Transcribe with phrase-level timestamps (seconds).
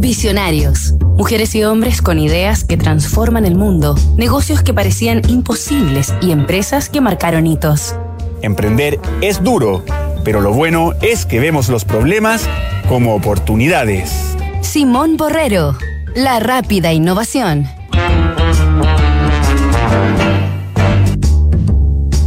[0.00, 0.94] Visionarios.
[1.18, 6.88] Mujeres y hombres con ideas que transforman el mundo, negocios que parecían imposibles y empresas
[6.88, 7.94] que marcaron hitos.
[8.40, 9.84] Emprender es duro,
[10.24, 12.48] pero lo bueno es que vemos los problemas
[12.88, 14.34] como oportunidades.
[14.62, 15.76] Simón Borrero,
[16.16, 17.68] la rápida innovación.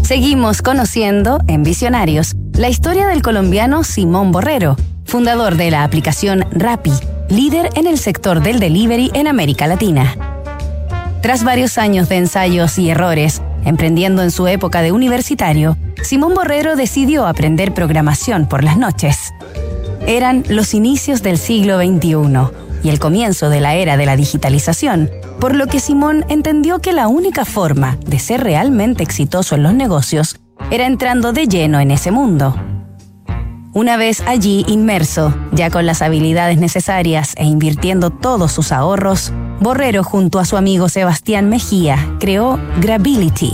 [0.03, 6.91] Seguimos conociendo en Visionarios la historia del colombiano Simón Borrero, fundador de la aplicación Rappi,
[7.33, 10.15] líder en el sector del delivery en América Latina.
[11.21, 16.75] Tras varios años de ensayos y errores, emprendiendo en su época de universitario, Simón Borrero
[16.75, 19.33] decidió aprender programación por las noches.
[20.05, 25.09] Eran los inicios del siglo XXI y el comienzo de la era de la digitalización,
[25.39, 29.73] por lo que Simón entendió que la única forma de ser realmente exitoso en los
[29.73, 30.37] negocios
[30.69, 32.55] era entrando de lleno en ese mundo.
[33.75, 40.03] Una vez allí inmerso, ya con las habilidades necesarias e invirtiendo todos sus ahorros, Borrero
[40.03, 43.51] junto a su amigo Sebastián Mejía creó Grability.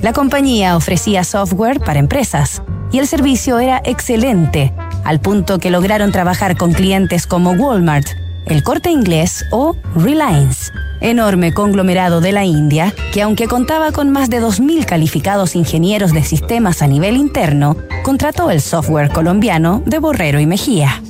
[0.00, 4.72] La compañía ofrecía software para empresas y el servicio era excelente,
[5.04, 8.08] al punto que lograron trabajar con clientes como Walmart,
[8.46, 14.30] el Corte Inglés o Reliance, enorme conglomerado de la India que aunque contaba con más
[14.30, 20.40] de 2.000 calificados ingenieros de sistemas a nivel interno, contrató el software colombiano de Borrero
[20.40, 21.02] y Mejía.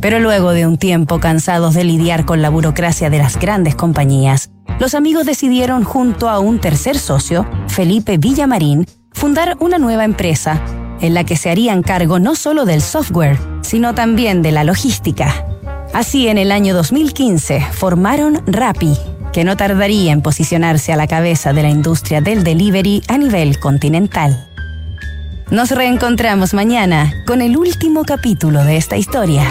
[0.00, 4.50] Pero luego de un tiempo cansados de lidiar con la burocracia de las grandes compañías,
[4.80, 10.60] los amigos decidieron junto a un tercer socio, Felipe Villamarín, fundar una nueva empresa
[11.00, 15.51] en la que se harían cargo no solo del software, sino también de la logística.
[15.92, 18.96] Así, en el año 2015, formaron Rappi,
[19.32, 23.60] que no tardaría en posicionarse a la cabeza de la industria del delivery a nivel
[23.60, 24.48] continental.
[25.50, 29.46] Nos reencontramos mañana con el último capítulo de esta historia.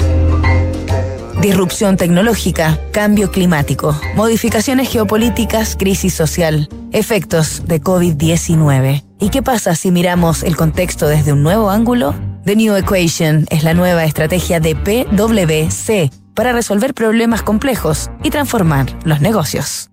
[1.44, 9.04] Disrupción tecnológica, cambio climático, modificaciones geopolíticas, crisis social, efectos de COVID-19.
[9.20, 12.16] ¿Y qué pasa si miramos el contexto desde un nuevo ángulo?
[12.46, 18.88] The New Equation es la nueva estrategia de PwC para resolver problemas complejos y transformar
[19.06, 19.90] los negocios.